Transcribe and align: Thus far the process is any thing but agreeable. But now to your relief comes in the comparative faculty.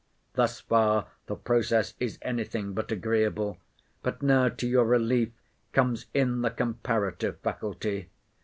Thus 0.33 0.61
far 0.61 1.09
the 1.27 1.35
process 1.35 1.93
is 1.99 2.17
any 2.23 2.43
thing 2.43 2.73
but 2.73 2.91
agreeable. 2.91 3.59
But 4.01 4.23
now 4.23 4.49
to 4.49 4.67
your 4.67 4.85
relief 4.85 5.29
comes 5.73 6.07
in 6.11 6.41
the 6.41 6.49
comparative 6.49 7.37
faculty. 7.41 8.09